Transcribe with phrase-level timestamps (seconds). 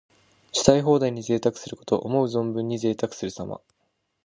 [0.51, 1.95] したい放題に贅沢すること。
[1.95, 3.61] 思う存分にぜいたくするさま。